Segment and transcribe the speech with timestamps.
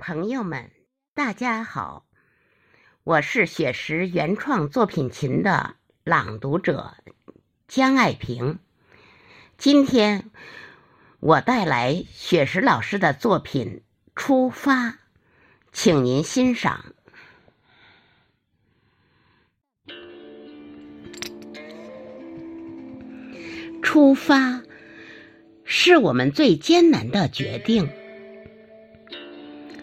[0.00, 0.70] 朋友们，
[1.12, 2.06] 大家好，
[3.04, 6.96] 我是雪石原创作品群的朗读者
[7.68, 8.58] 江爱萍。
[9.58, 10.30] 今天
[11.20, 13.82] 我带来雪石老师的作品
[14.16, 14.86] 《出发》，
[15.70, 16.94] 请您欣赏。
[23.82, 24.62] 出发
[25.64, 27.92] 是我们最艰难的决定。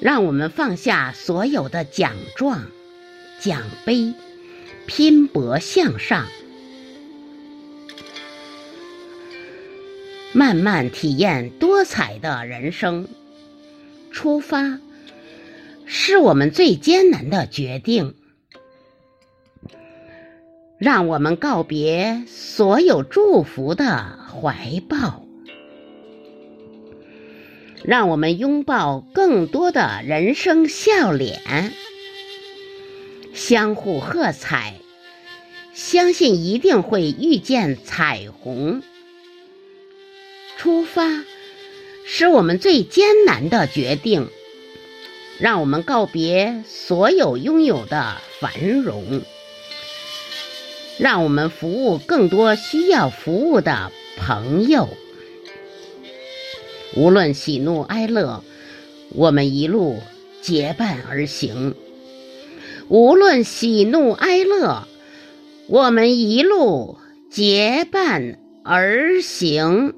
[0.00, 2.66] 让我们放下所有的奖状、
[3.40, 4.14] 奖杯，
[4.86, 6.26] 拼搏向上，
[10.32, 13.08] 慢慢体验多彩的人生。
[14.10, 14.80] 出发，
[15.84, 18.14] 是我们最艰难的决定。
[20.78, 25.27] 让我们告别所有祝福的怀抱。
[27.84, 31.72] 让我们拥抱更多的人生笑脸，
[33.32, 34.74] 相互喝彩，
[35.72, 38.82] 相信一定会遇见彩虹。
[40.56, 41.24] 出发，
[42.04, 44.28] 是我们最艰难的决定。
[45.38, 49.22] 让我们告别所有拥有的繁荣，
[50.98, 54.88] 让我们服务更多需要服务的朋友。
[56.96, 58.42] 无论喜怒哀乐，
[59.14, 59.96] 我们一路
[60.40, 61.74] 结伴而行；
[62.88, 64.88] 无论喜怒哀乐，
[65.66, 66.96] 我们一路
[67.30, 69.94] 结伴而行。